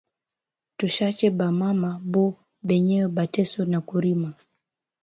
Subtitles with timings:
[0.77, 2.25] Tushache ba mama bo
[2.67, 4.29] benyewe bateswe na kurima